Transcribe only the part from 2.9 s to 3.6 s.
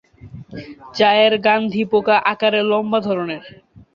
ধরনের।